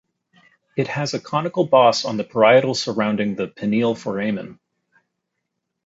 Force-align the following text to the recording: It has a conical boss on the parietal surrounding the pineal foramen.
It 0.75 0.87
has 0.87 1.13
a 1.13 1.19
conical 1.19 1.63
boss 1.63 2.05
on 2.05 2.17
the 2.17 2.23
parietal 2.23 2.73
surrounding 2.73 3.35
the 3.35 3.47
pineal 3.47 3.93
foramen. 3.93 4.57